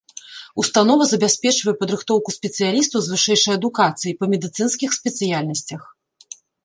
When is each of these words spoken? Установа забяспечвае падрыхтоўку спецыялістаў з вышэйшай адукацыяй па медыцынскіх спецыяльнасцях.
Установа 0.61 1.03
забяспечвае 1.09 1.73
падрыхтоўку 1.81 2.29
спецыялістаў 2.37 2.99
з 3.09 3.11
вышэйшай 3.17 3.53
адукацыяй 3.59 4.15
па 4.21 4.25
медыцынскіх 4.33 4.89
спецыяльнасцях. 4.99 5.81